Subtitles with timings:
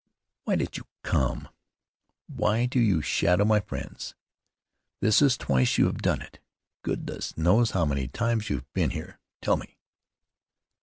[0.45, 1.47] "Why did you come?
[2.25, 4.15] Why do you shadow my friends?
[4.99, 6.39] This is twice you have done it.
[6.81, 9.19] Goodness knows how many times you've been here!
[9.43, 9.77] Tell me."